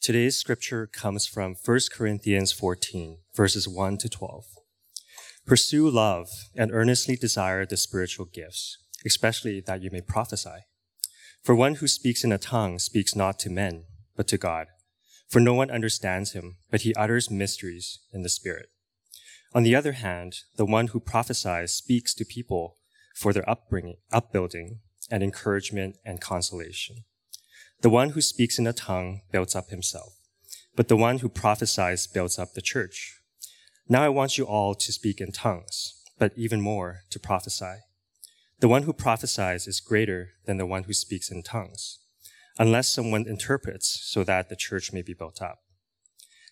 [0.00, 4.44] Today's scripture comes from 1 Corinthians 14, verses 1 to 12.
[5.44, 10.64] Pursue love and earnestly desire the spiritual gifts, especially that you may prophesy.
[11.42, 13.84] For one who speaks in a tongue speaks not to men,
[14.16, 14.68] but to God.
[15.28, 18.70] For no one understands him, but he utters mysteries in the Spirit.
[19.52, 22.78] On the other hand, the one who prophesies speaks to people
[23.14, 24.80] for their upbringing, upbuilding,
[25.10, 27.04] and encouragement and consolation.
[27.82, 30.12] The one who speaks in a tongue builds up himself,
[30.76, 33.20] but the one who prophesies builds up the church.
[33.88, 37.76] Now I want you all to speak in tongues, but even more to prophesy.
[38.58, 42.00] The one who prophesies is greater than the one who speaks in tongues,
[42.58, 45.60] unless someone interprets so that the church may be built up.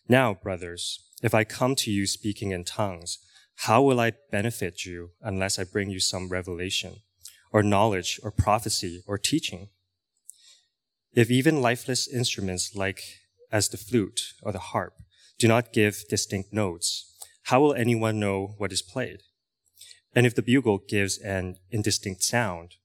[0.08, 3.18] Now, brothers, if I come to you speaking in tongues,
[3.56, 7.02] how will I benefit you unless I bring you some revelation,
[7.52, 9.68] or knowledge, or prophecy, or teaching?
[11.18, 13.02] If even lifeless instruments like
[13.50, 15.02] as the flute or the harp
[15.36, 17.12] do not give distinct notes,
[17.46, 19.22] how will anyone know what is played?
[20.14, 22.76] And if the bugle gives an indistinct sound,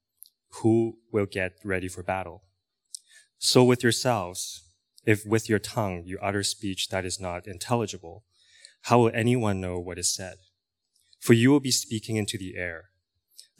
[0.63, 2.41] who will get ready for battle?
[3.37, 4.63] So with yourselves,
[5.05, 8.23] if with your tongue you utter speech that is not intelligible,
[8.85, 10.37] how will anyone know what is said?
[11.19, 12.85] For you will be speaking into the air.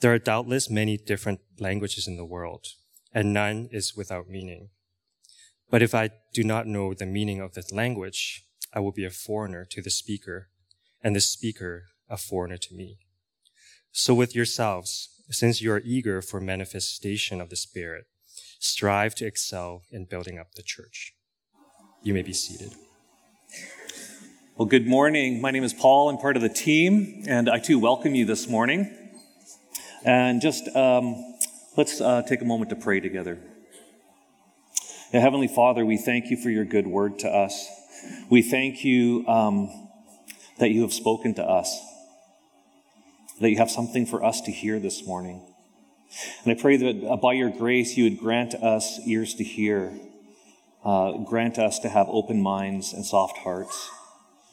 [0.00, 2.66] There are doubtless many different languages in the world,
[3.14, 4.70] and none is without meaning.
[5.70, 9.10] But if I do not know the meaning of the language, I will be a
[9.10, 10.48] foreigner to the speaker,
[11.02, 12.98] and the speaker a foreigner to me.
[13.92, 18.04] So with yourselves, since you are eager for manifestation of the Spirit,
[18.58, 21.14] strive to excel in building up the church.
[22.02, 22.74] You may be seated.
[24.56, 25.40] Well, good morning.
[25.40, 26.08] My name is Paul.
[26.08, 28.94] I'm part of the team, and I too welcome you this morning.
[30.04, 31.33] And just um,
[31.76, 33.38] let's uh, take a moment to pray together.
[35.12, 37.68] Now, Heavenly Father, we thank you for your good word to us.
[38.30, 39.88] We thank you um,
[40.58, 41.80] that you have spoken to us
[43.40, 45.42] that you have something for us to hear this morning.
[46.44, 49.92] And I pray that uh, by your grace, you would grant us ears to hear,
[50.84, 53.90] uh, grant us to have open minds and soft hearts.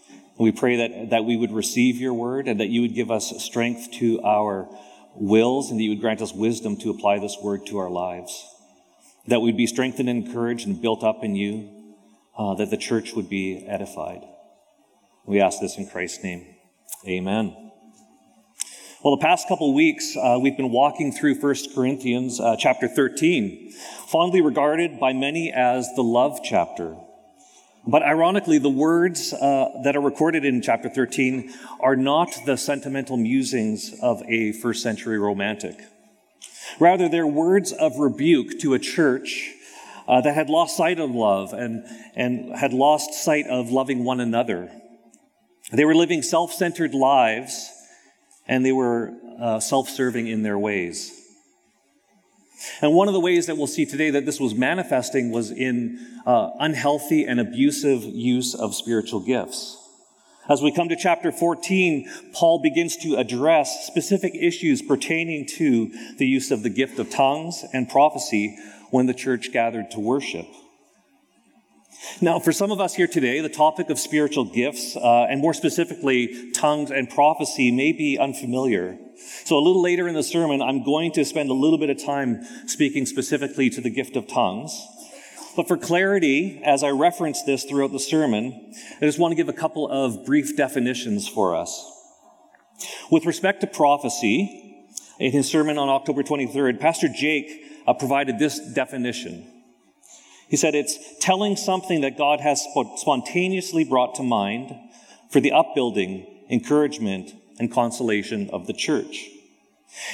[0.10, 3.12] And we pray that, that we would receive your word and that you would give
[3.12, 4.68] us strength to our
[5.16, 8.46] wills and that you would grant us wisdom to apply this word to our lives.
[9.28, 11.96] That we'd be strengthened and encouraged and built up in you,
[12.38, 14.22] uh, that the church would be edified.
[15.26, 16.56] We ask this in Christ's name.
[17.08, 17.56] Amen.
[19.04, 23.72] Well, the past couple weeks, uh, we've been walking through 1 Corinthians uh, chapter 13,
[24.08, 26.96] fondly regarded by many as the love chapter.
[27.86, 33.18] But ironically, the words uh, that are recorded in chapter 13 are not the sentimental
[33.18, 35.80] musings of a first century romantic.
[36.80, 39.52] Rather, they're words of rebuke to a church
[40.08, 44.20] uh, that had lost sight of love and, and had lost sight of loving one
[44.20, 44.72] another.
[45.72, 47.72] They were living self centered lives
[48.48, 51.21] and they were uh, self serving in their ways.
[52.82, 56.00] And one of the ways that we'll see today that this was manifesting was in
[56.26, 59.78] uh, unhealthy and abusive use of spiritual gifts.
[60.50, 66.26] As we come to chapter 14, Paul begins to address specific issues pertaining to the
[66.26, 68.58] use of the gift of tongues and prophecy
[68.90, 70.48] when the church gathered to worship.
[72.20, 75.54] Now, for some of us here today, the topic of spiritual gifts, uh, and more
[75.54, 78.98] specifically, tongues and prophecy, may be unfamiliar.
[79.46, 82.04] So, a little later in the sermon, I'm going to spend a little bit of
[82.04, 84.80] time speaking specifically to the gift of tongues.
[85.56, 89.50] But for clarity, as I reference this throughout the sermon, I just want to give
[89.50, 91.88] a couple of brief definitions for us.
[93.12, 94.62] With respect to prophecy,
[95.20, 99.46] in his sermon on October 23rd, Pastor Jake uh, provided this definition.
[100.48, 102.66] He said it's telling something that God has
[102.98, 104.76] spontaneously brought to mind
[105.30, 109.30] for the upbuilding, encouragement, and consolation of the church.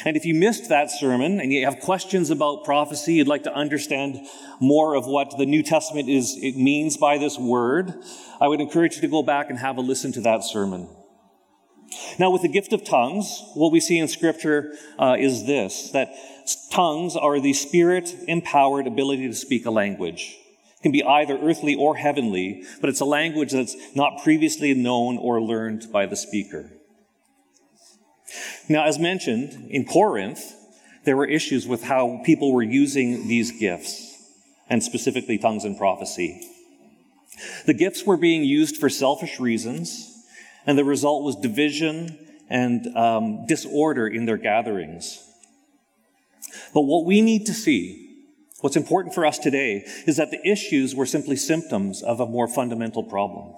[0.06, 3.54] And if you missed that sermon and you have questions about prophecy, you'd like to
[3.54, 4.26] understand
[4.60, 7.94] more of what the New Testament is, it means by this word,
[8.42, 10.90] I would encourage you to go back and have a listen to that sermon.
[12.20, 16.10] Now, with the gift of tongues, what we see in Scripture uh, is this that
[16.72, 20.38] tongues are the spirit empowered ability to speak a language.
[20.80, 25.18] It can be either earthly or heavenly, but it's a language that's not previously known
[25.18, 26.72] or learned by the speaker.
[28.70, 30.54] Now, as mentioned, in Corinth,
[31.06, 34.16] there were issues with how people were using these gifts,
[34.70, 36.42] and specifically tongues and prophecy.
[37.66, 40.14] The gifts were being used for selfish reasons
[40.66, 42.20] and the result was division
[42.50, 45.24] and um, disorder in their gatherings.
[46.74, 48.04] But what we need to see
[48.62, 52.48] What's important for us today is that the issues were simply symptoms of a more
[52.48, 53.54] fundamental problem.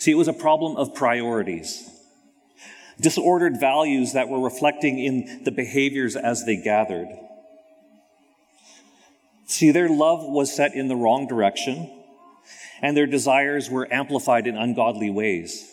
[0.00, 1.88] See, it was a problem of priorities,
[3.00, 7.08] disordered values that were reflecting in the behaviors as they gathered.
[9.46, 11.90] See, their love was set in the wrong direction,
[12.80, 15.66] and their desires were amplified in ungodly ways.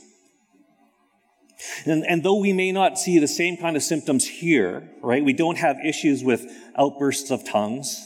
[1.85, 5.33] And, and, though we may not see the same kind of symptoms here, right, we
[5.33, 6.45] don't have issues with
[6.75, 8.05] outbursts of tongues,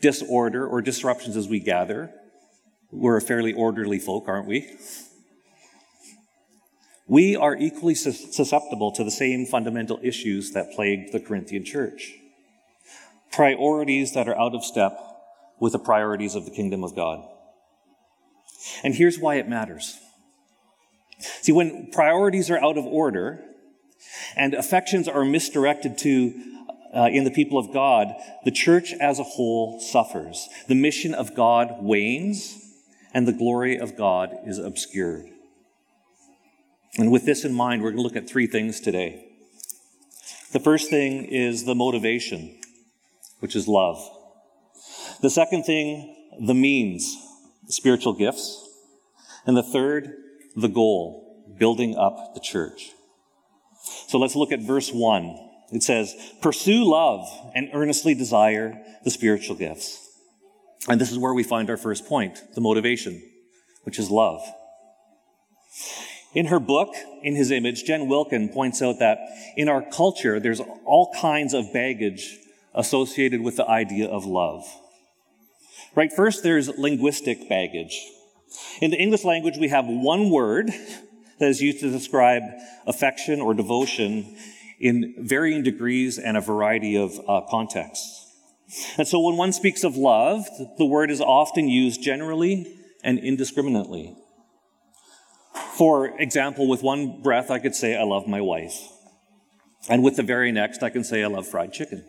[0.00, 2.12] disorder, or disruptions as we gather.
[2.92, 4.76] We're a fairly orderly folk, aren't we?
[7.06, 12.14] We are equally susceptible to the same fundamental issues that plagued the Corinthian church.
[13.30, 14.98] Priorities that are out of step
[15.60, 17.26] with the priorities of the kingdom of God.
[18.82, 19.98] And here's why it matters.
[21.42, 23.44] See, when priorities are out of order
[24.36, 26.54] and affections are misdirected to
[26.94, 28.14] uh, in the people of God,
[28.44, 30.48] the church as a whole suffers.
[30.68, 32.56] The mission of God wanes
[33.12, 35.33] and the glory of God is obscured.
[36.96, 39.26] And with this in mind, we're going to look at three things today.
[40.52, 42.60] The first thing is the motivation,
[43.40, 43.98] which is love.
[45.20, 47.16] The second thing, the means,
[47.66, 48.60] spiritual gifts.
[49.46, 50.14] And the third,
[50.54, 52.92] the goal, building up the church.
[54.06, 55.50] So let's look at verse 1.
[55.72, 60.00] It says, Pursue love and earnestly desire the spiritual gifts.
[60.88, 63.22] And this is where we find our first point, the motivation,
[63.82, 64.40] which is love.
[66.34, 69.18] In her book, In His Image, Jen Wilkin points out that
[69.56, 72.38] in our culture, there's all kinds of baggage
[72.74, 74.64] associated with the idea of love.
[75.94, 78.00] Right, first there's linguistic baggage.
[78.80, 80.72] In the English language, we have one word
[81.38, 82.42] that is used to describe
[82.86, 84.36] affection or devotion
[84.80, 88.32] in varying degrees and a variety of uh, contexts.
[88.96, 90.46] And so when one speaks of love,
[90.78, 94.16] the word is often used generally and indiscriminately.
[95.76, 98.78] For example, with one breath, I could say, I love my wife.
[99.88, 102.04] And with the very next, I can say, I love fried chicken.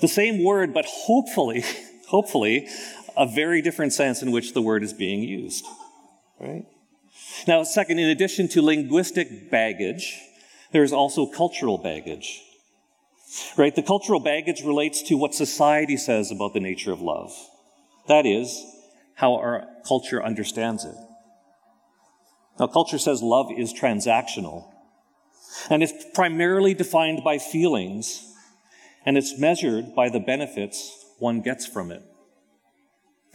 [0.00, 1.64] The same word, but hopefully,
[2.08, 2.68] hopefully,
[3.16, 5.64] a very different sense in which the word is being used.
[6.38, 6.66] Right?
[7.48, 10.20] Now, second, in addition to linguistic baggage,
[10.72, 12.42] there is also cultural baggage.
[13.56, 13.74] Right?
[13.74, 17.32] The cultural baggage relates to what society says about the nature of love.
[18.08, 18.62] That is,
[19.14, 20.94] how our culture understands it.
[22.58, 24.70] Now, culture says love is transactional,
[25.70, 28.26] and it's primarily defined by feelings,
[29.06, 32.02] and it's measured by the benefits one gets from it.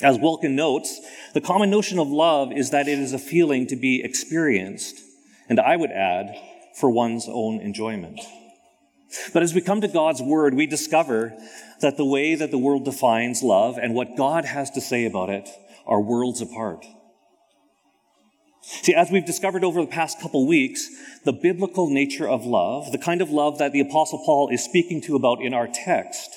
[0.01, 0.99] As Wilkin notes,
[1.33, 4.99] the common notion of love is that it is a feeling to be experienced,
[5.47, 6.35] and I would add,
[6.79, 8.19] for one's own enjoyment.
[9.33, 11.33] But as we come to God's Word, we discover
[11.79, 15.29] that the way that the world defines love and what God has to say about
[15.29, 15.47] it
[15.85, 16.85] are worlds apart.
[18.67, 20.89] See, as we've discovered over the past couple weeks,
[21.23, 25.01] the biblical nature of love, the kind of love that the Apostle Paul is speaking
[25.01, 26.31] to about in our text,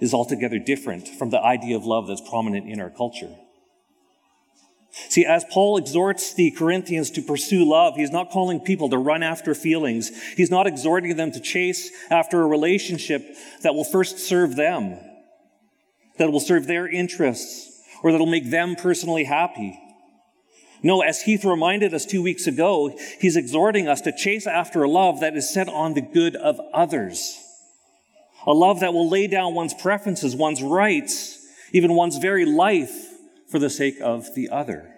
[0.00, 3.34] is altogether different from the idea of love that's prominent in our culture.
[5.08, 9.22] See, as Paul exhorts the Corinthians to pursue love, he's not calling people to run
[9.22, 10.10] after feelings.
[10.34, 14.98] He's not exhorting them to chase after a relationship that will first serve them,
[16.18, 19.78] that will serve their interests, or that'll make them personally happy.
[20.82, 24.90] No, as Heath reminded us two weeks ago, he's exhorting us to chase after a
[24.90, 27.38] love that is set on the good of others.
[28.46, 33.10] A love that will lay down one's preferences, one's rights, even one's very life
[33.48, 34.92] for the sake of the other.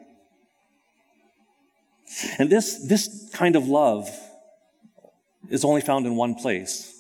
[2.39, 4.09] And this, this kind of love
[5.51, 6.91] is only found in one place.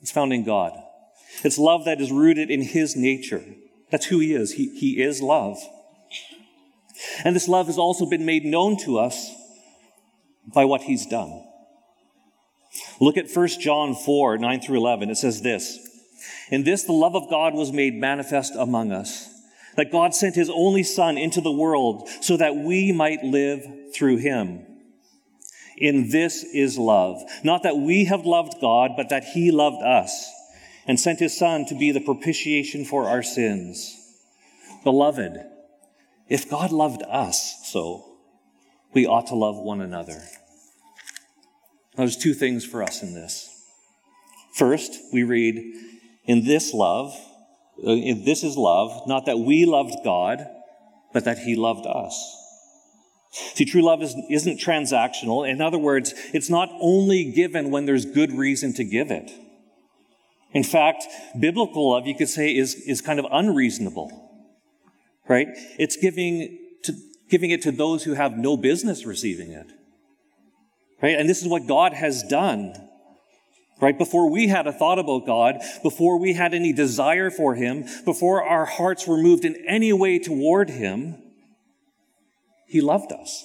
[0.00, 0.72] It's found in God.
[1.42, 3.42] It's love that is rooted in His nature.
[3.90, 4.52] That's who He is.
[4.52, 5.58] He, he is love.
[7.24, 9.30] And this love has also been made known to us
[10.46, 11.46] by what He's done.
[13.00, 15.10] Look at 1 John 4, 9 through 11.
[15.10, 15.78] It says this
[16.50, 19.28] In this, the love of God was made manifest among us,
[19.76, 24.18] that God sent his only Son into the world so that we might live through
[24.18, 24.66] him.
[25.76, 27.22] In this is love.
[27.42, 30.30] Not that we have loved God, but that he loved us
[30.86, 33.96] and sent his Son to be the propitiation for our sins.
[34.84, 35.38] Beloved,
[36.30, 38.06] if God loved us so,
[38.94, 40.22] we ought to love one another.
[41.96, 43.48] Now, There's two things for us in this.
[44.54, 45.74] First, we read,
[46.24, 47.12] In this love,
[47.84, 47.94] uh,
[48.24, 50.46] this is love, not that we loved God,
[51.12, 52.36] but that He loved us.
[53.32, 55.48] See, true love is, isn't transactional.
[55.48, 59.30] In other words, it's not only given when there's good reason to give it.
[60.52, 61.04] In fact,
[61.38, 64.29] biblical love, you could say, is, is kind of unreasonable.
[65.30, 65.46] Right?
[65.78, 66.92] It's giving, to,
[67.28, 69.68] giving it to those who have no business receiving it.
[71.00, 71.16] Right?
[71.16, 72.74] And this is what God has done.
[73.80, 73.96] Right?
[73.96, 78.42] Before we had a thought about God, before we had any desire for Him, before
[78.42, 81.22] our hearts were moved in any way toward Him,
[82.66, 83.44] He loved us.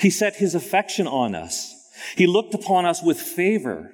[0.00, 1.74] He set His affection on us.
[2.14, 3.90] He looked upon us with favor.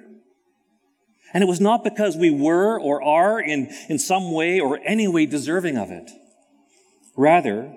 [1.33, 5.07] And it was not because we were or are in, in some way or any
[5.07, 6.11] way deserving of it.
[7.15, 7.73] Rather,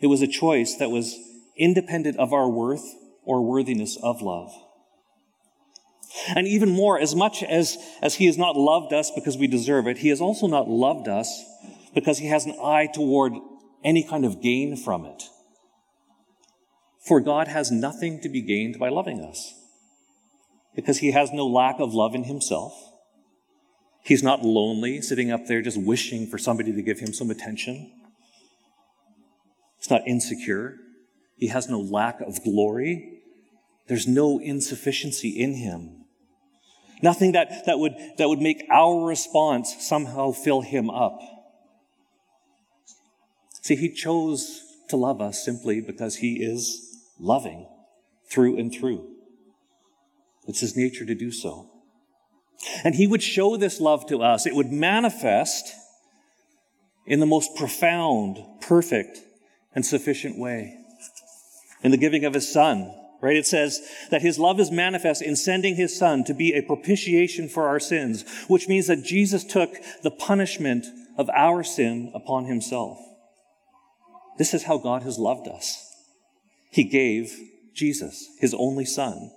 [0.00, 1.16] it was a choice that was
[1.56, 2.84] independent of our worth
[3.24, 4.50] or worthiness of love.
[6.34, 9.86] And even more, as much as, as he has not loved us because we deserve
[9.86, 11.42] it, he has also not loved us
[11.94, 13.32] because he has an eye toward
[13.84, 15.22] any kind of gain from it.
[17.06, 19.54] For God has nothing to be gained by loving us
[20.74, 22.72] because he has no lack of love in himself.
[24.04, 27.90] He's not lonely, sitting up there just wishing for somebody to give him some attention.
[29.82, 30.76] He's not insecure.
[31.36, 33.22] He has no lack of glory.
[33.88, 36.04] There's no insufficiency in him.
[37.02, 41.18] Nothing that, that, would, that would make our response somehow fill him up.
[43.60, 47.66] See, he chose to love us simply because he is loving
[48.30, 49.08] through and through.
[50.46, 51.68] It's his nature to do so.
[52.84, 54.46] And he would show this love to us.
[54.46, 55.74] It would manifest
[57.04, 59.18] in the most profound, perfect,
[59.74, 60.78] and sufficient way.
[61.82, 63.36] In the giving of his son, right?
[63.36, 67.48] It says that his love is manifest in sending his son to be a propitiation
[67.48, 70.86] for our sins, which means that Jesus took the punishment
[71.16, 72.98] of our sin upon himself.
[74.38, 75.88] This is how God has loved us.
[76.70, 77.38] He gave
[77.74, 79.30] Jesus, his only son.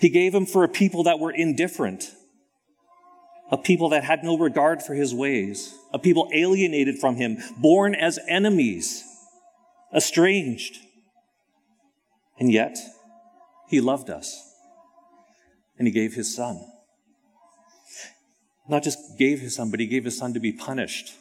[0.00, 2.12] He gave him for a people that were indifferent,
[3.50, 7.94] a people that had no regard for his ways, a people alienated from him, born
[7.94, 9.02] as enemies,
[9.94, 10.78] estranged.
[12.38, 12.76] And yet,
[13.68, 14.52] he loved us
[15.78, 16.64] and he gave his son.
[18.68, 21.12] Not just gave his son, but he gave his son to be punished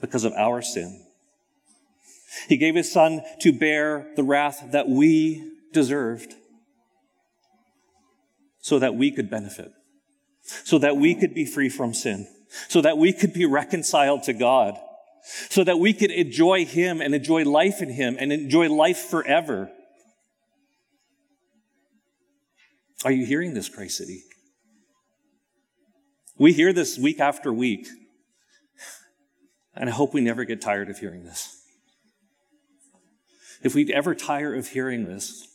[0.00, 1.06] because of our sin.
[2.48, 6.34] He gave his son to bear the wrath that we deserved
[8.60, 9.72] so that we could benefit,
[10.64, 12.26] so that we could be free from sin,
[12.68, 14.78] so that we could be reconciled to God,
[15.22, 19.70] so that we could enjoy Him and enjoy life in Him and enjoy life forever.
[23.04, 24.22] Are you hearing this, Christ City?
[26.38, 27.86] We hear this week after week,
[29.74, 31.62] and I hope we never get tired of hearing this.
[33.62, 35.46] If we ever tire of hearing this,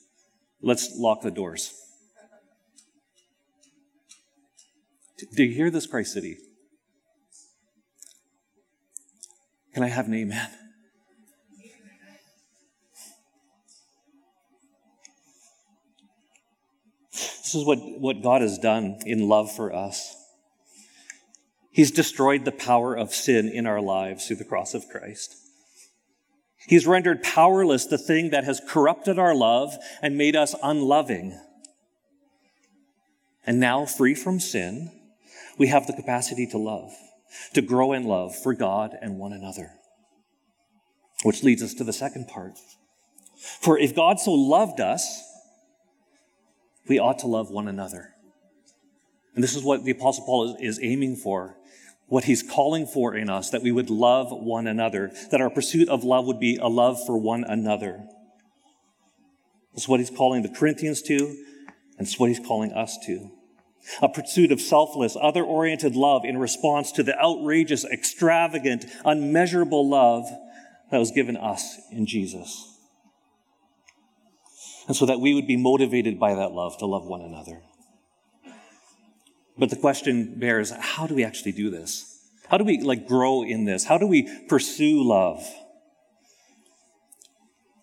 [0.61, 1.73] let's lock the doors.
[5.35, 6.37] Do you hear this, Christ City?
[9.77, 10.49] Can I have an amen?
[17.13, 20.15] This is what, what God has done in love for us.
[21.69, 25.35] He's destroyed the power of sin in our lives through the cross of Christ.
[26.67, 31.39] He's rendered powerless the thing that has corrupted our love and made us unloving.
[33.45, 34.89] And now, free from sin,
[35.59, 36.93] we have the capacity to love,
[37.53, 39.71] to grow in love for God and one another.
[41.23, 42.57] Which leads us to the second part.
[43.61, 45.23] For if God so loved us,
[46.87, 48.13] we ought to love one another.
[49.35, 51.57] And this is what the Apostle Paul is, is aiming for,
[52.07, 55.89] what he's calling for in us, that we would love one another, that our pursuit
[55.89, 58.03] of love would be a love for one another.
[59.73, 63.31] That's what he's calling the Corinthians to, and it's what he's calling us to
[64.01, 70.25] a pursuit of selfless, other oriented love in response to the outrageous, extravagant, unmeasurable love
[70.91, 72.73] that was given us in Jesus.
[74.87, 77.61] And so that we would be motivated by that love to love one another.
[79.57, 82.13] But the question bears, how do we actually do this?
[82.49, 83.83] How do we like grow in this?
[83.83, 85.43] How do we pursue love?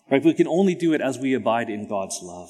[0.09, 0.23] Right?
[0.23, 2.49] We can only do it as we abide in God's love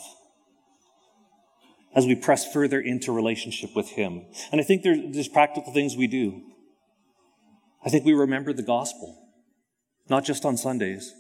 [1.96, 4.26] as we press further into relationship with Him.
[4.52, 6.42] And I think there, there's practical things we do.
[7.86, 9.16] I think we remember the gospel,
[10.10, 11.14] not just on Sundays,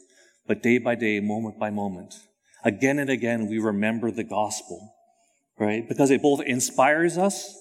[0.47, 2.15] but day by day, moment by moment.
[2.63, 4.93] Again and again, we remember the gospel,
[5.57, 5.87] right?
[5.87, 7.55] Because it both inspires us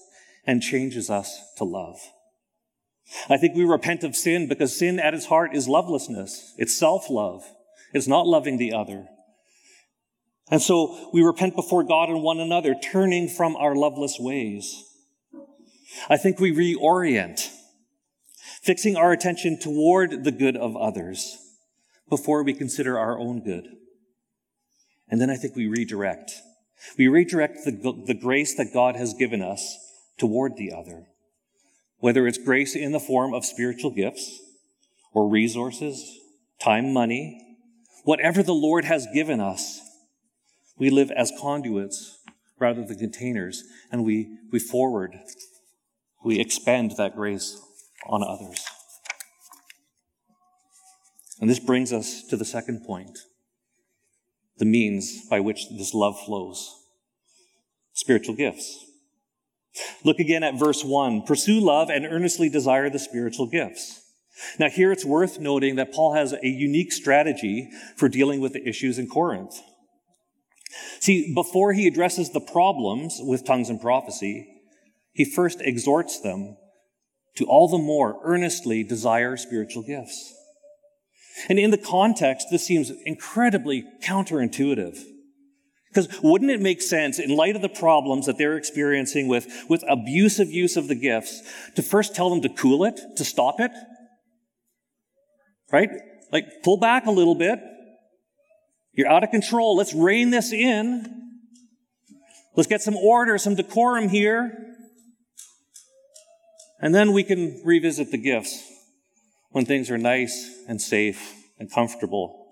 [0.46, 1.98] and changes us to love.
[3.28, 6.54] I think we repent of sin because sin at its heart is lovelessness.
[6.56, 7.44] It's self-love.
[7.92, 9.06] It's not loving the other.
[10.54, 14.84] And so we repent before God and one another, turning from our loveless ways.
[16.08, 17.48] I think we reorient,
[18.62, 21.36] fixing our attention toward the good of others
[22.08, 23.66] before we consider our own good.
[25.08, 26.30] And then I think we redirect.
[26.96, 29.76] We redirect the, the grace that God has given us
[30.18, 31.06] toward the other,
[31.98, 34.38] whether it's grace in the form of spiritual gifts
[35.12, 36.16] or resources,
[36.60, 37.58] time, money,
[38.04, 39.80] whatever the Lord has given us,
[40.78, 42.18] we live as conduits
[42.58, 45.16] rather than containers, and we, we forward,
[46.24, 47.60] we expend that grace
[48.06, 48.64] on others.
[51.40, 53.18] And this brings us to the second point
[54.58, 56.80] the means by which this love flows
[57.92, 58.84] spiritual gifts.
[60.04, 61.22] Look again at verse 1.
[61.22, 64.00] Pursue love and earnestly desire the spiritual gifts.
[64.58, 68.68] Now, here it's worth noting that Paul has a unique strategy for dealing with the
[68.68, 69.60] issues in Corinth.
[71.00, 74.48] See, before he addresses the problems with tongues and prophecy,
[75.12, 76.56] he first exhorts them
[77.36, 80.32] to all the more earnestly desire spiritual gifts.
[81.48, 84.98] And in the context, this seems incredibly counterintuitive.
[85.88, 89.84] Because wouldn't it make sense, in light of the problems that they're experiencing with, with
[89.88, 91.42] abusive use of the gifts,
[91.76, 93.70] to first tell them to cool it, to stop it?
[95.72, 95.90] Right?
[96.32, 97.60] Like, pull back a little bit.
[98.94, 99.76] You're out of control.
[99.76, 101.22] Let's rein this in.
[102.56, 104.52] Let's get some order, some decorum here.
[106.80, 108.62] And then we can revisit the gifts
[109.50, 112.44] when things are nice and safe and comfortable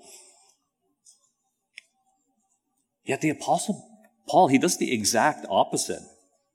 [3.05, 3.89] Yet the apostle
[4.29, 6.01] Paul, he does the exact opposite.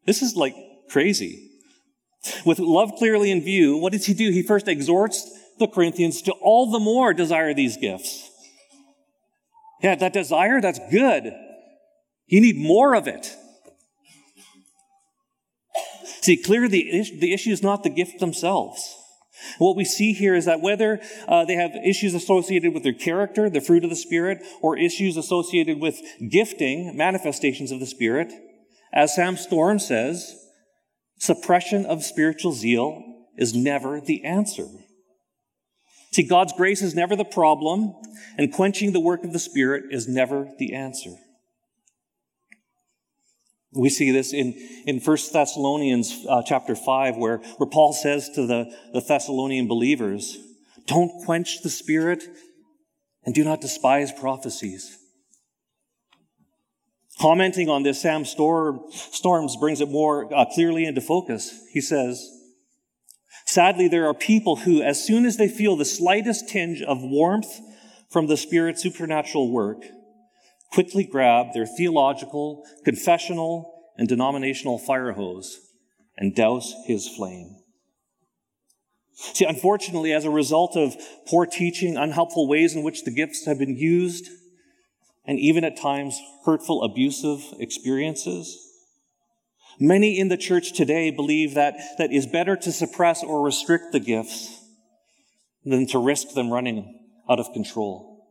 [0.06, 0.56] This is like
[0.90, 1.52] crazy.
[2.46, 4.32] With love clearly in view, what does he do?
[4.32, 5.30] He first exhorts
[5.60, 8.27] the Corinthians to all the more desire these gifts.
[9.82, 11.34] Yeah, that desire, that's good.
[12.26, 13.36] You need more of it.
[16.22, 18.96] See, clearly the, the issue is not the gift themselves.
[19.60, 23.50] What we see here is that whether uh, they have issues associated with their character,
[23.50, 28.34] the fruit of the Spirit, or issues associated with gifting, manifestations of the Spirit,
[28.94, 30.36] as Sam Storm says,
[31.20, 33.04] suppression of spiritual zeal
[33.38, 34.68] is never the answer.
[36.18, 37.94] See, God's grace is never the problem,
[38.40, 41.12] and quenching the work of the Spirit is never the answer.
[43.72, 44.56] We see this in,
[44.88, 50.40] in 1 Thessalonians uh, chapter 5, where, where Paul says to the, the Thessalonian believers,
[50.88, 52.24] Don't quench the spirit
[53.24, 54.98] and do not despise prophecies.
[57.22, 61.54] Commenting on this, Sam Storm, Storms brings it more uh, clearly into focus.
[61.72, 62.37] He says,
[63.48, 67.62] Sadly, there are people who, as soon as they feel the slightest tinge of warmth
[68.12, 69.84] from the Spirit's supernatural work,
[70.74, 75.62] quickly grab their theological, confessional, and denominational fire hose
[76.18, 77.56] and douse his flame.
[79.14, 83.60] See, unfortunately, as a result of poor teaching, unhelpful ways in which the gifts have
[83.60, 84.28] been used,
[85.26, 88.67] and even at times hurtful, abusive experiences,
[89.80, 94.00] many in the church today believe that that is better to suppress or restrict the
[94.00, 94.60] gifts
[95.64, 98.28] than to risk them running out of control.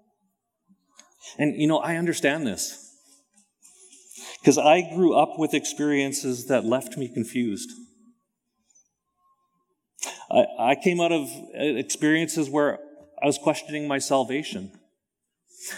[1.39, 2.83] And, you know, I understand this.
[4.41, 7.71] Because I grew up with experiences that left me confused.
[10.31, 12.79] I, I came out of uh, experiences where
[13.23, 14.73] I was questioning my salvation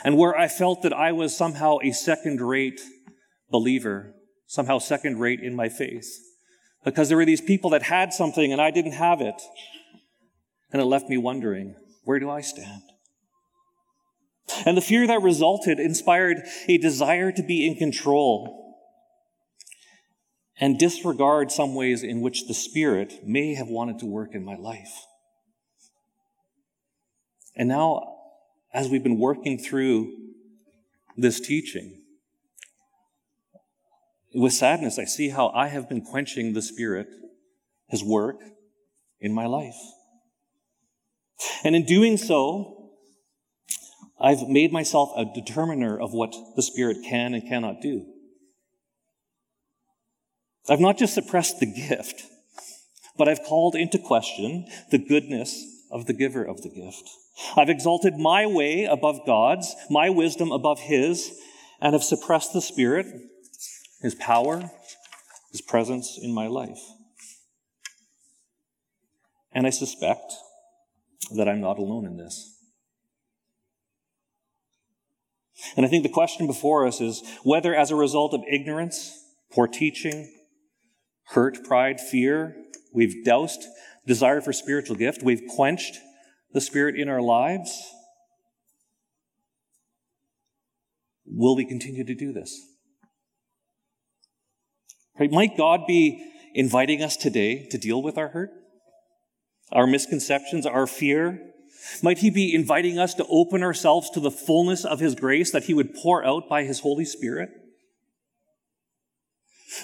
[0.04, 2.80] and where I felt that I was somehow a second rate
[3.50, 4.14] believer,
[4.48, 6.18] somehow second rate in my faith.
[6.84, 9.40] Because there were these people that had something and I didn't have it.
[10.72, 12.82] And it left me wondering, where do I stand?
[14.64, 18.76] And the fear that resulted inspired a desire to be in control
[20.58, 24.56] and disregard some ways in which the Spirit may have wanted to work in my
[24.56, 25.04] life.
[27.54, 28.16] And now,
[28.72, 30.12] as we've been working through
[31.16, 31.97] this teaching,
[34.34, 37.08] with sadness, I see how I have been quenching the Spirit,
[37.88, 38.40] His work
[39.20, 39.76] in my life.
[41.64, 42.90] And in doing so,
[44.20, 48.04] I've made myself a determiner of what the Spirit can and cannot do.
[50.68, 52.22] I've not just suppressed the gift,
[53.16, 57.08] but I've called into question the goodness of the giver of the gift.
[57.56, 61.30] I've exalted my way above God's, my wisdom above His,
[61.80, 63.06] and have suppressed the Spirit,
[64.00, 64.70] His power,
[65.52, 66.80] His presence in my life.
[69.52, 70.34] And I suspect
[71.36, 72.54] that I'm not alone in this.
[75.76, 79.18] And I think the question before us is whether, as a result of ignorance,
[79.50, 80.32] poor teaching,
[81.24, 82.54] hurt, pride, fear,
[82.92, 83.64] We've doused
[84.06, 85.22] desire for spiritual gift.
[85.22, 85.98] We've quenched
[86.52, 87.70] the Spirit in our lives.
[91.26, 92.58] Will we continue to do this?
[95.18, 95.30] Right?
[95.30, 98.50] Might God be inviting us today to deal with our hurt,
[99.72, 101.40] our misconceptions, our fear?
[102.02, 105.64] Might He be inviting us to open ourselves to the fullness of His grace that
[105.64, 107.50] He would pour out by His Holy Spirit?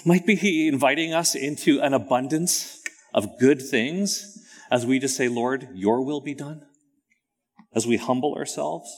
[0.05, 2.81] Might be He inviting us into an abundance
[3.13, 6.63] of good things as we just say, Lord, your will be done?
[7.73, 8.89] As we humble ourselves,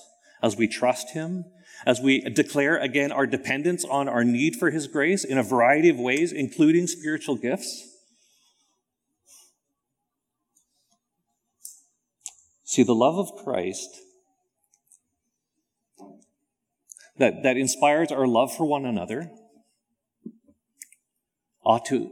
[0.42, 1.46] as we trust Him,
[1.86, 5.90] as we declare again our dependence on our need for His grace in a variety
[5.90, 7.86] of ways, including spiritual gifts.
[12.64, 13.90] See, the love of Christ
[17.18, 19.32] that, that inspires our love for one another
[21.66, 22.12] ought to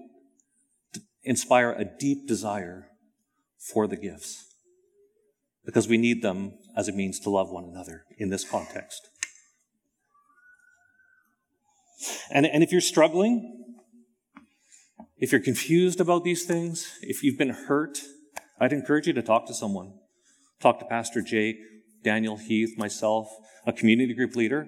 [1.23, 2.87] inspire a deep desire
[3.57, 4.45] for the gifts
[5.65, 9.09] because we need them as it means to love one another in this context.
[12.31, 13.63] And, and if you're struggling,
[15.17, 17.99] if you're confused about these things, if you've been hurt,
[18.59, 19.93] I'd encourage you to talk to someone.
[20.59, 21.57] Talk to Pastor Jake,
[22.03, 23.27] Daniel Heath, myself,
[23.65, 24.67] a community group leader.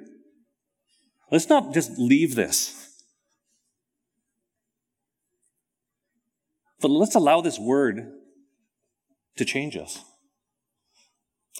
[1.31, 3.03] Let's not just leave this.
[6.79, 8.11] But let's allow this word
[9.37, 10.03] to change us.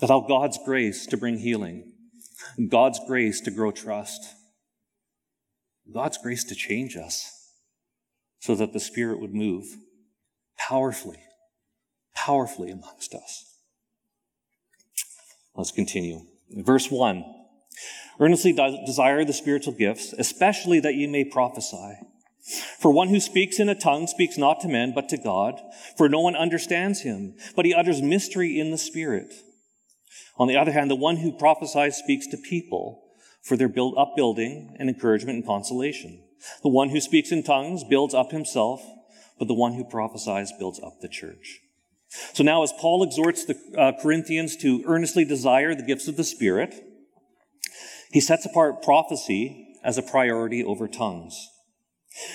[0.02, 1.92] Allow God's grace to bring healing,
[2.70, 4.36] God's grace to grow trust,
[5.94, 7.32] God's grace to change us
[8.40, 9.66] so that the Spirit would move
[10.58, 11.20] powerfully,
[12.16, 13.46] powerfully amongst us.
[15.56, 16.22] Let's continue.
[16.52, 17.24] Verse 1
[18.20, 18.52] Earnestly
[18.86, 21.96] desire the spiritual gifts, especially that ye may prophesy.
[22.80, 25.60] For one who speaks in a tongue speaks not to men, but to God,
[25.98, 29.34] for no one understands him, but he utters mystery in the Spirit.
[30.38, 33.04] On the other hand, the one who prophesies speaks to people
[33.48, 36.22] for their build upbuilding and encouragement and consolation.
[36.64, 38.82] The one who speaks in tongues builds up himself,
[39.40, 41.60] but the one who prophesies builds up the church.
[42.34, 46.24] So now, as Paul exhorts the uh, Corinthians to earnestly desire the gifts of the
[46.24, 46.76] Spirit,
[48.12, 51.50] he sets apart prophecy as a priority over tongues.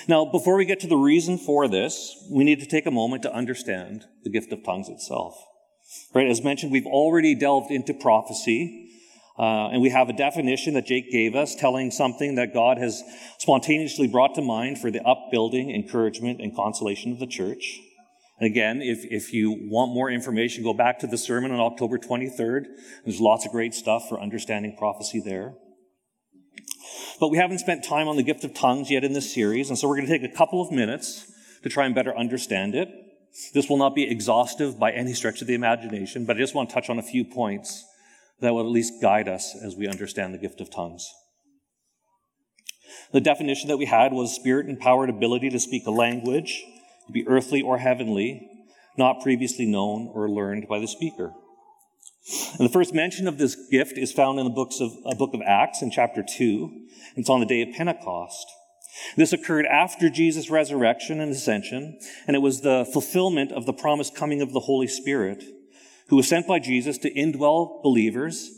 [0.07, 3.23] Now, before we get to the reason for this, we need to take a moment
[3.23, 5.35] to understand the gift of tongues itself.
[6.13, 6.27] Right?
[6.27, 8.82] As mentioned, we've already delved into prophecy
[9.37, 13.01] uh, and we have a definition that Jake gave us telling something that God has
[13.39, 17.79] spontaneously brought to mind for the upbuilding, encouragement, and consolation of the church.
[18.39, 21.97] And again, if, if you want more information, go back to the sermon on October
[21.97, 22.65] 23rd.
[23.05, 25.53] There's lots of great stuff for understanding prophecy there.
[27.19, 29.77] But we haven't spent time on the gift of tongues yet in this series, and
[29.77, 31.31] so we're going to take a couple of minutes
[31.63, 32.89] to try and better understand it.
[33.53, 36.69] This will not be exhaustive by any stretch of the imagination, but I just want
[36.69, 37.83] to touch on a few points
[38.39, 41.07] that will at least guide us as we understand the gift of tongues.
[43.11, 46.63] The definition that we had was spirit empowered ability to speak a language,
[47.07, 48.49] to be earthly or heavenly,
[48.97, 51.33] not previously known or learned by the speaker.
[52.57, 55.33] And the first mention of this gift is found in the books of, a book
[55.33, 56.87] of Acts in chapter 2.
[57.15, 58.47] It's on the day of Pentecost.
[59.17, 64.15] This occurred after Jesus' resurrection and ascension, and it was the fulfillment of the promised
[64.15, 65.43] coming of the Holy Spirit
[66.13, 68.51] who was sent by Jesus to indwell believers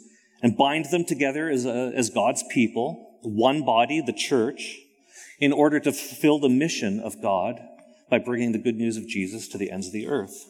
[0.43, 4.77] and bind them together as, a, as God's people, one body, the church,
[5.39, 7.61] in order to fulfill the mission of God
[8.09, 10.47] by bringing the good news of Jesus to the ends of the earth.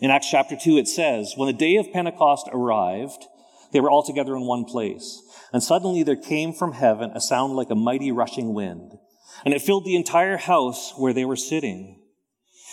[0.00, 3.26] In Acts chapter 2, it says, When the day of Pentecost arrived,
[3.74, 5.20] they were all together in one place.
[5.52, 8.92] And suddenly there came from heaven a sound like a mighty rushing wind,
[9.44, 12.00] and it filled the entire house where they were sitting.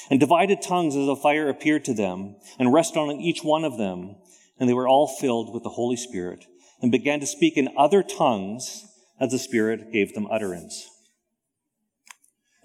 [0.10, 3.78] And divided tongues as a fire appeared to them and rested on each one of
[3.78, 4.16] them.
[4.60, 6.46] And they were all filled with the Holy Spirit
[6.82, 8.86] and began to speak in other tongues
[9.20, 10.88] as the Spirit gave them utterance.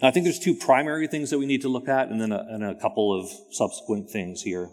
[0.01, 2.33] Now, I think there's two primary things that we need to look at and then
[2.33, 4.71] a, and a couple of subsequent things here.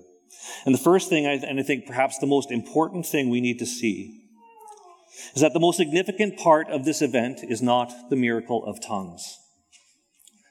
[0.65, 3.65] And the first thing, and I think perhaps the most important thing we need to
[3.65, 4.23] see,
[5.35, 9.37] is that the most significant part of this event is not the miracle of tongues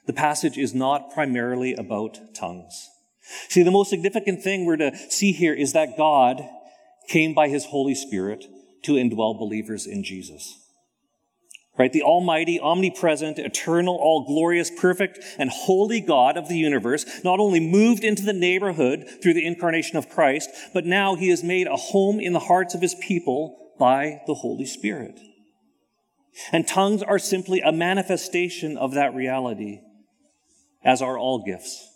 [0.07, 2.89] the passage is not primarily about tongues.
[3.49, 6.47] See, the most significant thing we're to see here is that God
[7.09, 8.45] came by his Holy Spirit
[8.83, 10.57] to indwell believers in Jesus.
[11.77, 11.93] Right?
[11.93, 17.59] The almighty, omnipresent, eternal, all glorious, perfect, and holy God of the universe not only
[17.59, 21.75] moved into the neighborhood through the incarnation of Christ, but now he has made a
[21.75, 25.19] home in the hearts of his people by the Holy Spirit.
[26.51, 29.81] And tongues are simply a manifestation of that reality
[30.83, 31.89] as are all gifts.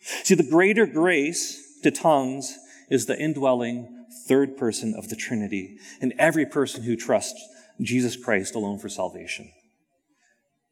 [0.00, 2.56] See, the greater grace to tongues
[2.90, 7.42] is the indwelling third person of the Trinity in every person who trusts
[7.80, 9.52] Jesus Christ alone for salvation.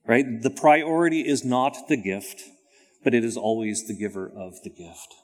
[0.07, 0.25] Right?
[0.41, 2.43] The priority is not the gift,
[3.03, 5.15] but it is always the giver of the gift.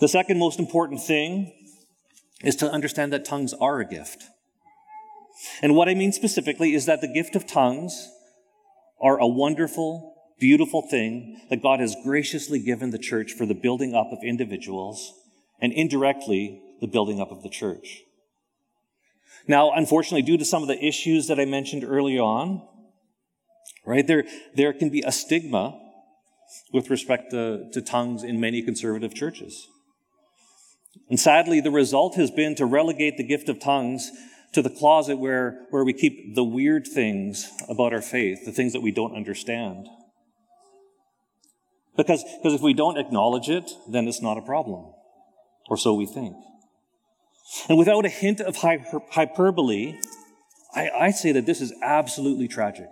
[0.00, 1.52] The second most important thing
[2.42, 4.24] is to understand that tongues are a gift.
[5.62, 8.10] And what I mean specifically is that the gift of tongues
[9.00, 10.11] are a wonderful,
[10.42, 15.14] beautiful thing that God has graciously given the church for the building up of individuals
[15.60, 18.02] and indirectly the building up of the church.
[19.46, 22.60] Now, unfortunately, due to some of the issues that I mentioned early on,
[23.86, 24.24] right, there,
[24.56, 25.78] there can be a stigma
[26.72, 29.68] with respect to, to tongues in many conservative churches.
[31.08, 34.10] And sadly, the result has been to relegate the gift of tongues
[34.54, 38.72] to the closet where, where we keep the weird things about our faith, the things
[38.72, 39.86] that we don't understand.
[41.96, 44.92] Because, because if we don't acknowledge it, then it's not a problem.
[45.68, 46.36] Or so we think.
[47.68, 49.98] And without a hint of hyperbole,
[50.74, 52.88] I, I say that this is absolutely tragic.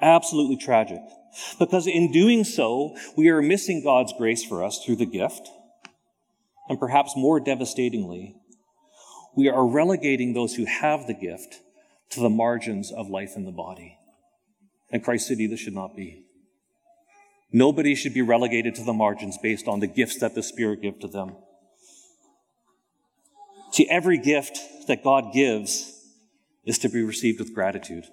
[0.00, 1.00] Absolutely tragic.
[1.58, 5.48] Because in doing so, we are missing God's grace for us through the gift.
[6.68, 8.36] And perhaps more devastatingly,
[9.34, 11.60] we are relegating those who have the gift
[12.10, 13.98] to the margins of life in the body.
[14.90, 16.21] And Christ City, this should not be.
[17.52, 21.00] Nobody should be relegated to the margins based on the gifts that the Spirit gives
[21.00, 21.36] to them.
[23.72, 25.92] See, every gift that God gives
[26.64, 28.04] is to be received with gratitude.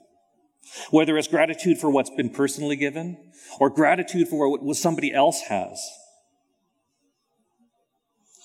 [0.92, 3.18] Whether it's gratitude for what's been personally given
[3.60, 5.82] or gratitude for what somebody else has.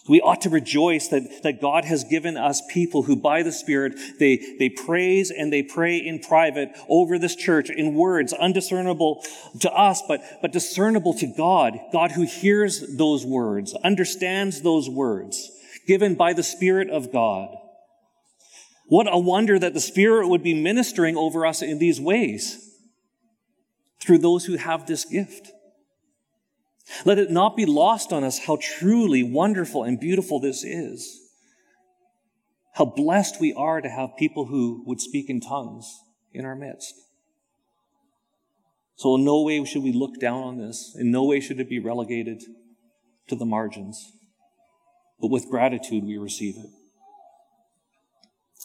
[0.06, 3.94] We ought to rejoice that, that God has given us people who by the Spirit,
[4.18, 9.24] they, they praise and they pray in private over this church in words undiscernible
[9.60, 11.78] to us, but, but discernible to God.
[11.90, 15.50] God who hears those words, understands those words,
[15.86, 17.56] given by the Spirit of God.
[18.86, 22.72] What a wonder that the Spirit would be ministering over us in these ways
[24.02, 25.50] through those who have this gift.
[27.04, 31.20] Let it not be lost on us how truly wonderful and beautiful this is.
[32.74, 36.00] How blessed we are to have people who would speak in tongues
[36.32, 36.94] in our midst.
[38.96, 40.94] So, in no way should we look down on this.
[40.98, 42.42] In no way should it be relegated
[43.28, 44.12] to the margins.
[45.20, 46.70] But with gratitude, we receive it.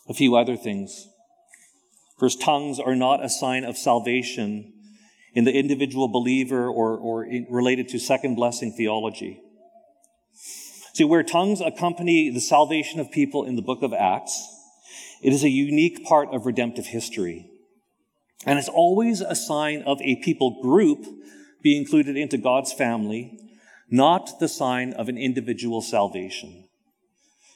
[0.08, 1.08] A few other things.
[2.20, 4.74] First, tongues are not a sign of salvation
[5.34, 9.42] in the individual believer or, or related to second blessing theology.
[10.94, 14.48] See, where tongues accompany the salvation of people in the book of Acts,
[15.22, 17.50] it is a unique part of redemptive history.
[18.46, 21.06] And it's always a sign of a people group
[21.62, 23.38] being included into God's family,
[23.90, 26.68] not the sign of an individual salvation.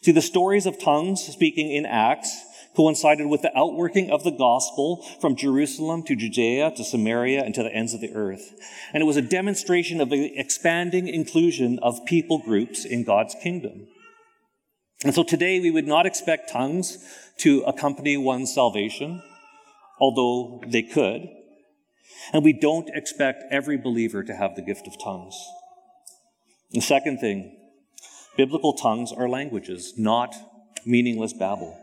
[0.01, 2.43] See, the stories of tongues speaking in Acts
[2.75, 7.63] coincided with the outworking of the gospel from Jerusalem to Judea to Samaria and to
[7.63, 8.53] the ends of the earth.
[8.93, 13.87] And it was a demonstration of the expanding inclusion of people groups in God's kingdom.
[15.03, 16.97] And so today we would not expect tongues
[17.39, 19.21] to accompany one's salvation,
[19.99, 21.27] although they could.
[22.31, 25.35] And we don't expect every believer to have the gift of tongues.
[26.71, 27.57] The second thing,
[28.37, 30.33] biblical tongues are languages, not
[30.85, 31.77] meaningless babble.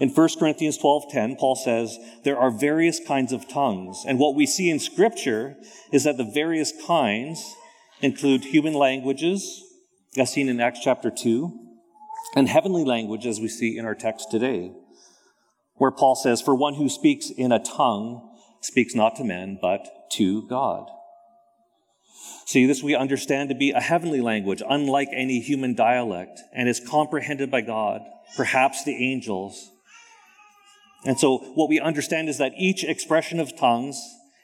[0.00, 4.46] In 1 Corinthians 12:10, Paul says, "There are various kinds of tongues." And what we
[4.46, 5.58] see in scripture
[5.92, 7.54] is that the various kinds
[8.00, 9.62] include human languages,
[10.16, 11.52] as seen in Acts chapter 2,
[12.34, 14.72] and heavenly language as we see in our text today,
[15.74, 18.26] where Paul says, "For one who speaks in a tongue
[18.62, 20.90] speaks not to men, but to God."
[22.46, 26.80] See, this we understand to be a heavenly language, unlike any human dialect, and is
[26.80, 28.02] comprehended by God,
[28.34, 29.72] perhaps the angels,
[31.04, 34.00] and so what we understand is that each expression of tongues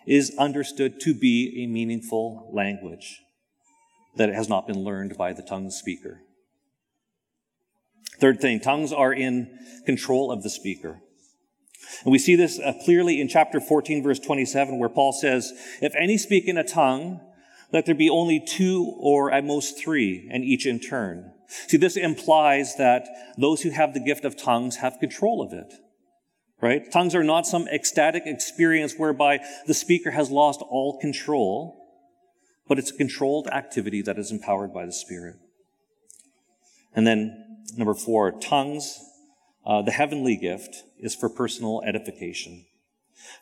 [0.07, 3.21] is understood to be a meaningful language,
[4.16, 6.21] that it has not been learned by the tongue speaker.
[8.19, 11.01] Third thing, tongues are in control of the speaker.
[12.05, 15.95] And we see this uh, clearly in chapter 14, verse 27, where Paul says, If
[15.95, 17.21] any speak in a tongue,
[17.73, 21.33] let there be only two or at most three, and each in turn.
[21.49, 25.75] See, this implies that those who have the gift of tongues have control of it
[26.61, 26.90] right?
[26.90, 31.83] Tongues are not some ecstatic experience whereby the speaker has lost all control,
[32.69, 35.37] but it's a controlled activity that is empowered by the Spirit.
[36.95, 38.99] And then, number four, tongues,
[39.66, 42.64] uh, the heavenly gift, is for personal edification.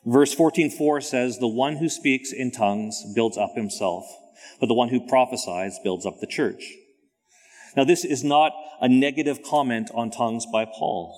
[0.04, 4.06] Verse 14:4 says, "The one who speaks in tongues builds up himself,
[4.60, 6.72] but the one who prophesies builds up the church.
[7.76, 11.16] Now, this is not a negative comment on tongues by Paul.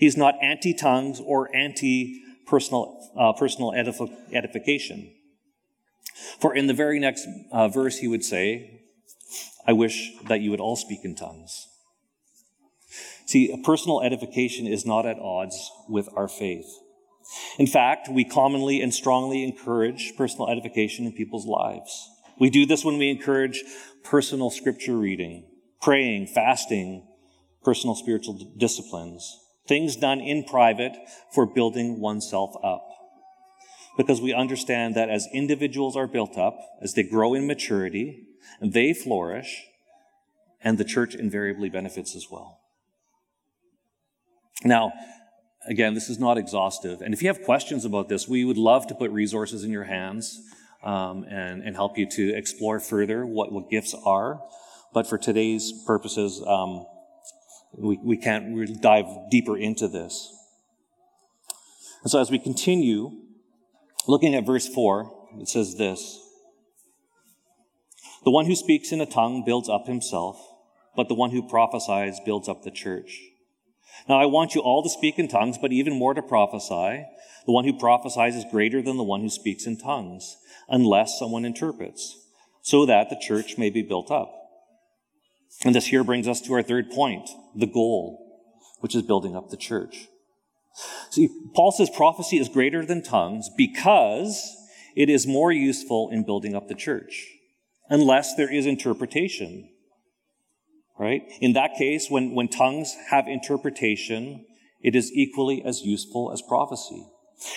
[0.00, 5.12] He's not anti tongues or anti personal, uh, personal edific- edification.
[6.40, 8.80] For in the very next uh, verse, he would say,
[9.66, 11.68] I wish that you would all speak in tongues.
[13.26, 16.66] See, personal edification is not at odds with our faith.
[17.58, 22.08] In fact, we commonly and strongly encourage personal edification in people's lives.
[22.38, 23.62] We do this when we encourage
[24.02, 25.44] personal scripture reading,
[25.82, 27.06] praying, fasting,
[27.62, 29.38] personal spiritual disciplines,
[29.70, 30.96] things done in private
[31.32, 32.84] for building oneself up.
[33.96, 38.26] Because we understand that as individuals are built up, as they grow in maturity,
[38.60, 39.62] they flourish,
[40.60, 42.58] and the church invariably benefits as well.
[44.64, 44.92] Now,
[45.68, 47.00] again, this is not exhaustive.
[47.00, 49.84] And if you have questions about this, we would love to put resources in your
[49.84, 50.36] hands
[50.82, 54.40] um, and, and help you to explore further what, what gifts are.
[54.92, 56.86] But for today's purposes, um,
[57.72, 60.32] we, we can't really dive deeper into this.
[62.02, 63.10] And so as we continue,
[64.06, 66.18] looking at verse 4, it says this
[68.24, 70.38] The one who speaks in a tongue builds up himself,
[70.96, 73.20] but the one who prophesies builds up the church.
[74.08, 77.04] Now I want you all to speak in tongues, but even more to prophesy.
[77.46, 80.36] The one who prophesies is greater than the one who speaks in tongues,
[80.68, 82.16] unless someone interprets,
[82.62, 84.39] so that the church may be built up.
[85.64, 88.40] And this here brings us to our third point, the goal,
[88.80, 90.08] which is building up the church.
[91.10, 94.56] See, Paul says prophecy is greater than tongues because
[94.96, 97.26] it is more useful in building up the church,
[97.88, 99.68] unless there is interpretation
[101.00, 101.22] right?
[101.40, 104.44] In that case, when, when tongues have interpretation,
[104.82, 107.06] it is equally as useful as prophecy.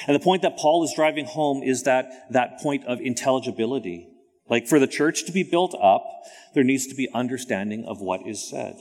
[0.07, 4.07] And the point that Paul is driving home is that, that point of intelligibility.
[4.49, 6.05] Like for the church to be built up,
[6.53, 8.75] there needs to be understanding of what is said.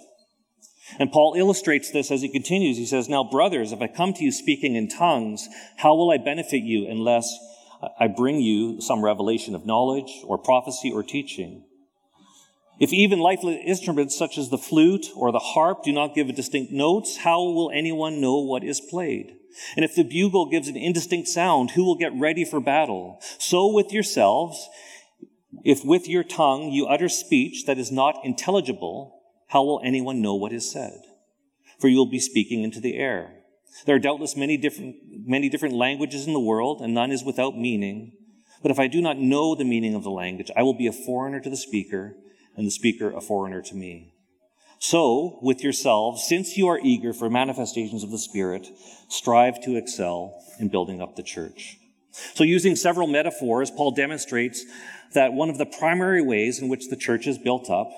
[0.98, 2.77] And Paul illustrates this as he continues.
[2.77, 6.18] He says, Now, brothers, if I come to you speaking in tongues, how will I
[6.18, 7.33] benefit you unless
[7.98, 11.64] I bring you some revelation of knowledge or prophecy or teaching?
[12.81, 16.72] If even lifeless instruments such as the flute or the harp do not give distinct
[16.72, 19.37] notes, how will anyone know what is played?
[19.77, 23.20] And if the bugle gives an indistinct sound, who will get ready for battle?
[23.38, 24.68] So with yourselves,
[25.64, 30.35] if with your tongue you utter speech that is not intelligible, how will anyone know
[30.35, 31.01] what is said?
[31.79, 33.35] For you will be speaking into the air.
[33.87, 34.96] There are doubtless many different,
[35.27, 38.12] many different languages in the world, and none is without meaning.
[38.61, 40.92] But if I do not know the meaning of the language, I will be a
[40.92, 42.16] foreigner to the speaker
[42.57, 44.14] and the speaker a foreigner to me.
[44.79, 48.68] So, with yourselves, since you are eager for manifestations of the Spirit,
[49.09, 51.79] strive to excel in building up the church.
[52.12, 54.64] So, using several metaphors, Paul demonstrates
[55.14, 57.90] that one of the primary ways in which the church is built up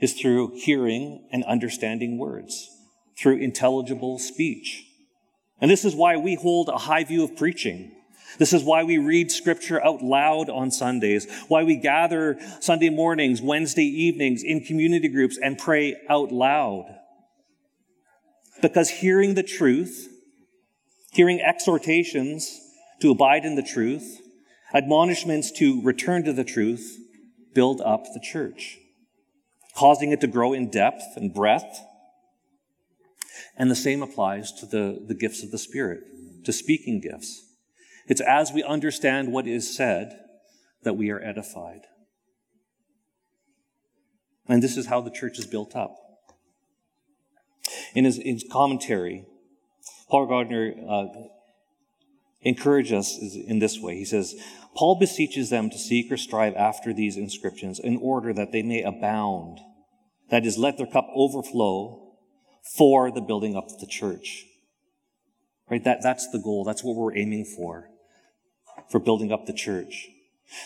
[0.00, 2.70] is through hearing and understanding words,
[3.18, 4.84] through intelligible speech.
[5.60, 7.92] And this is why we hold a high view of preaching.
[8.38, 13.42] This is why we read scripture out loud on Sundays, why we gather Sunday mornings,
[13.42, 16.86] Wednesday evenings in community groups and pray out loud.
[18.62, 20.08] Because hearing the truth,
[21.12, 22.58] hearing exhortations
[23.00, 24.20] to abide in the truth,
[24.74, 26.98] admonishments to return to the truth,
[27.54, 28.78] build up the church,
[29.74, 31.80] causing it to grow in depth and breadth.
[33.56, 36.00] And the same applies to the, the gifts of the Spirit,
[36.44, 37.46] to speaking gifts.
[38.06, 40.18] It's as we understand what is said
[40.82, 41.82] that we are edified.
[44.48, 45.96] And this is how the church is built up.
[47.94, 49.24] In his, his commentary,
[50.08, 51.06] Paul Gardner uh,
[52.42, 53.96] encourages us in this way.
[53.96, 54.34] He says,
[54.74, 58.82] Paul beseeches them to seek or strive after these inscriptions in order that they may
[58.82, 59.58] abound.
[60.30, 62.14] That is, let their cup overflow
[62.76, 64.44] for the building up of the church.
[65.68, 65.82] Right?
[65.84, 66.64] That, that's the goal.
[66.64, 67.88] That's what we're aiming for
[68.88, 70.08] for building up the church.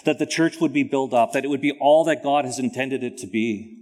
[0.04, 2.58] That the church would be built up, that it would be all that God has
[2.58, 3.80] intended it to be.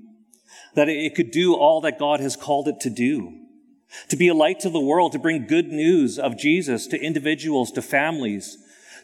[0.74, 3.41] That it could do all that God has called it to do.
[4.09, 7.70] To be a light to the world, to bring good news of Jesus to individuals,
[7.72, 8.57] to families,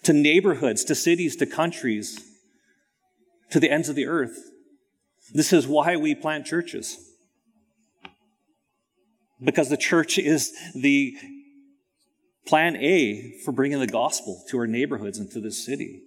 [0.03, 2.25] to neighborhoods, to cities, to countries,
[3.51, 4.51] to the ends of the earth.
[5.33, 6.99] This is why we plant churches.
[9.43, 11.17] Because the church is the
[12.47, 16.03] plan A for bringing the gospel to our neighborhoods and to this city.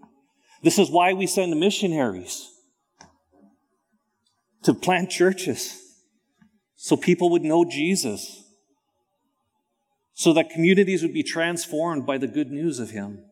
[0.63, 2.49] This is why we send missionaries
[4.63, 5.79] to plant churches
[6.75, 8.40] so people would know Jesus,
[10.21, 13.23] so that communities would be transformed by the good news of Him.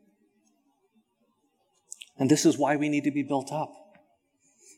[2.18, 3.72] And this is why we need to be built up.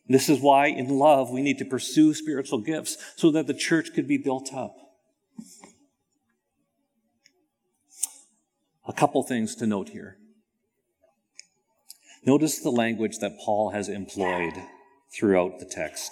[0.10, 3.94] This is why, in love, we need to pursue spiritual gifts so that the church
[3.96, 4.76] could be built up.
[8.86, 10.18] A couple things to note here.
[12.26, 14.56] Notice the language that Paul has employed
[15.18, 16.12] throughout the text.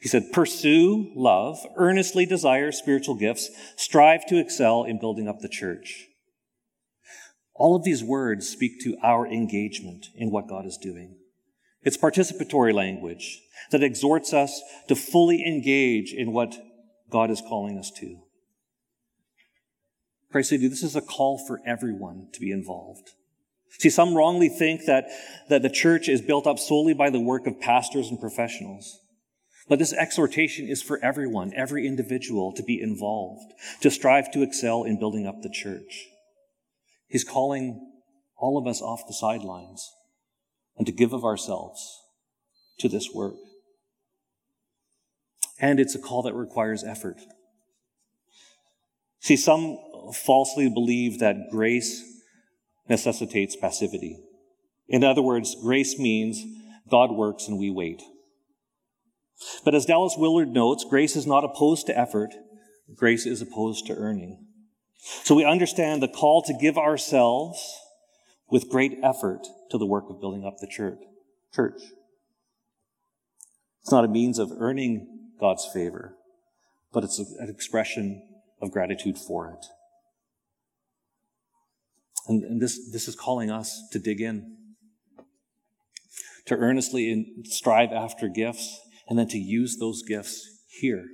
[0.00, 5.48] He said, Pursue love, earnestly desire spiritual gifts, strive to excel in building up the
[5.48, 6.06] church.
[7.54, 11.16] All of these words speak to our engagement in what God is doing.
[11.82, 16.56] It's participatory language that exhorts us to fully engage in what
[17.10, 18.18] God is calling us to.
[20.30, 23.10] Christ City, this is a call for everyone to be involved.
[23.78, 25.06] See, some wrongly think that,
[25.48, 29.00] that the church is built up solely by the work of pastors and professionals.
[29.70, 33.52] But this exhortation is for everyone, every individual to be involved,
[33.82, 36.08] to strive to excel in building up the church.
[37.06, 37.80] He's calling
[38.36, 39.88] all of us off the sidelines
[40.76, 42.02] and to give of ourselves
[42.80, 43.36] to this work.
[45.60, 47.20] And it's a call that requires effort.
[49.20, 49.78] See, some
[50.14, 52.02] falsely believe that grace
[52.88, 54.18] necessitates passivity.
[54.88, 56.44] In other words, grace means
[56.90, 58.02] God works and we wait.
[59.64, 62.34] But as Dallas Willard notes, grace is not opposed to effort,
[62.94, 64.46] grace is opposed to earning.
[65.24, 67.58] So we understand the call to give ourselves
[68.50, 70.98] with great effort to the work of building up the church.
[71.54, 71.80] Church.
[73.82, 76.16] It's not a means of earning God's favor,
[76.92, 78.22] but it's an expression
[78.60, 79.66] of gratitude for it.
[82.28, 84.56] And, and this, this is calling us to dig in,
[86.46, 88.78] to earnestly strive after gifts,
[89.10, 91.04] and then to use those gifts here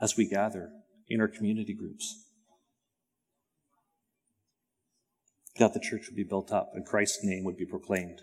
[0.00, 0.70] as we gather
[1.08, 2.26] in our community groups.
[5.58, 8.20] that the church would be built up and Christ's name would be proclaimed.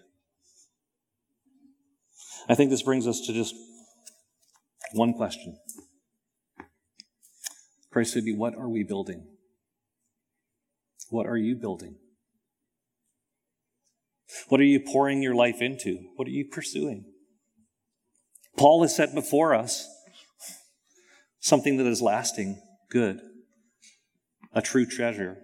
[2.47, 3.55] I think this brings us to just
[4.93, 5.57] one question.
[7.91, 9.28] Christ City, what are we building?
[11.09, 11.95] What are you building?
[14.49, 15.99] What are you pouring your life into?
[16.16, 17.05] What are you pursuing?
[18.57, 19.87] Paul has set before us
[21.39, 23.19] something that is lasting, good,
[24.53, 25.37] a true treasure,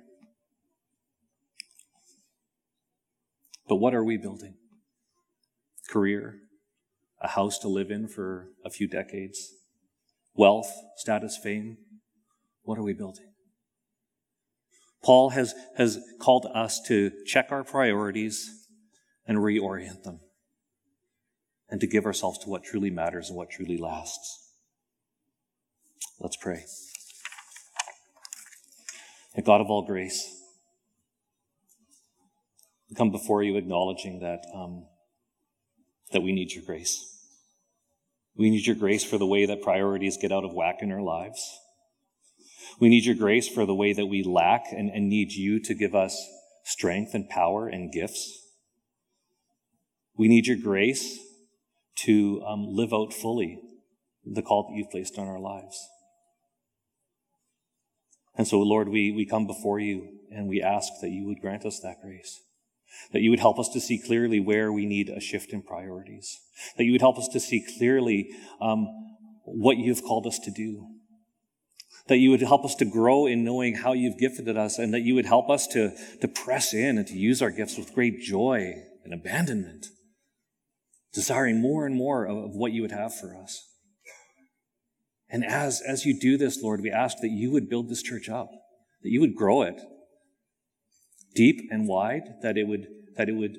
[3.70, 4.56] But what are we building?
[5.88, 6.40] Career,
[7.22, 9.54] a house to live in for a few decades,
[10.34, 11.78] wealth, status, fame.
[12.64, 13.32] What are we building?
[15.04, 18.50] Paul has, has called us to check our priorities
[19.26, 20.20] and reorient them
[21.70, 24.50] and to give ourselves to what truly matters and what truly lasts.
[26.20, 26.66] Let's pray.
[29.36, 30.36] And God of all grace,
[32.90, 34.86] we come before you acknowledging that, um,
[36.12, 37.06] that we need your grace.
[38.36, 41.02] We need your grace for the way that priorities get out of whack in our
[41.02, 41.42] lives.
[42.80, 45.74] We need your grace for the way that we lack and, and need you to
[45.74, 46.18] give us
[46.64, 48.48] strength and power and gifts.
[50.18, 51.20] We need your grace
[52.06, 53.60] to um, live out fully
[54.26, 55.78] the call that you've placed on our lives.
[58.38, 61.66] And so, Lord, we, we come before you and we ask that you would grant
[61.66, 62.42] us that grace.
[63.12, 66.40] That you would help us to see clearly where we need a shift in priorities.
[66.78, 68.30] That you would help us to see clearly
[68.62, 68.88] um,
[69.46, 70.88] what you've called us to do.
[72.08, 75.02] That you would help us to grow in knowing how you've gifted us, and that
[75.02, 75.92] you would help us to,
[76.22, 78.74] to press in and to use our gifts with great joy
[79.04, 79.88] and abandonment,
[81.14, 83.66] desiring more and more of, of what you would have for us.
[85.30, 88.30] And as, as you do this, Lord, we ask that you would build this church
[88.30, 88.50] up,
[89.04, 89.80] that you would grow it,
[91.36, 93.58] deep and wide, that it would, that it would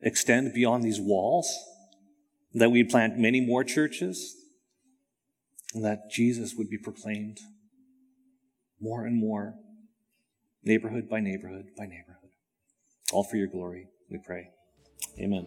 [0.00, 1.56] extend beyond these walls,
[2.54, 4.34] that we'd plant many more churches,
[5.74, 7.38] and that Jesus would be proclaimed
[8.80, 9.54] more and more,
[10.64, 12.30] neighborhood by neighborhood by neighborhood.
[13.12, 14.50] All for your glory, we pray.
[15.18, 15.46] Amen.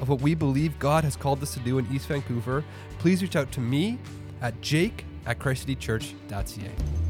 [0.00, 2.64] of what we believe God has called us to do in East Vancouver,
[2.98, 3.98] please reach out to me
[4.40, 7.03] at jake at christcitychurch.ca.